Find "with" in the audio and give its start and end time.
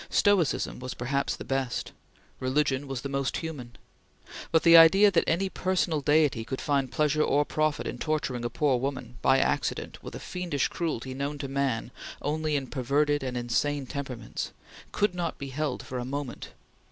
10.01-10.15